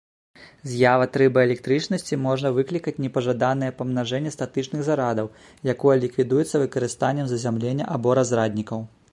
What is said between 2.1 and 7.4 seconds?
можа выклікаць непажаданае памнажэнне статычных зарадаў, якое ліквідуецца выкарыстаннем